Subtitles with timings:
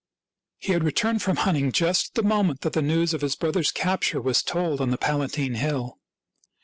[0.57, 3.71] He had returned from hunting just at the moment that the news of his brother's
[3.71, 5.99] capture was told on the Palatine Hill.